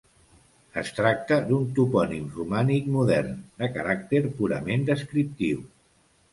[0.81, 5.65] Es tracta d'un topònim romànic modern, de caràcter purament descriptiu.